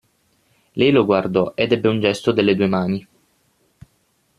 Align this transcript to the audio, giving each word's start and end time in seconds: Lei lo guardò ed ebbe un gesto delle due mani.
Lei 0.79 0.89
lo 0.91 1.05
guardò 1.05 1.51
ed 1.53 1.71
ebbe 1.73 1.87
un 1.87 1.99
gesto 1.99 2.31
delle 2.31 2.55
due 2.55 2.65
mani. 2.67 3.07